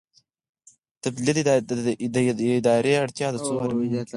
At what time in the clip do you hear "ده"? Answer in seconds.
3.33-3.39